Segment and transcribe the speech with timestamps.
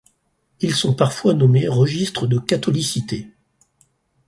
[0.61, 3.29] Ils sont parfois nommés registres de catholicité.